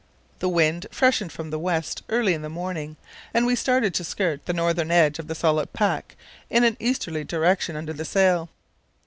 The 0.39 0.49
wind 0.49 0.87
freshened 0.89 1.31
from 1.31 1.51
the 1.51 1.59
west 1.59 2.01
early 2.09 2.31
the 2.33 2.39
next 2.39 2.55
morning, 2.55 2.97
and 3.35 3.45
we 3.45 3.55
started 3.55 3.93
to 3.93 4.03
skirt 4.03 4.47
the 4.47 4.51
northern 4.51 4.89
edge 4.89 5.19
of 5.19 5.27
the 5.27 5.35
solid 5.35 5.73
pack 5.73 6.15
in 6.49 6.63
an 6.63 6.75
easterly 6.79 7.23
direction 7.23 7.75
under 7.75 7.93
sail. 8.03 8.49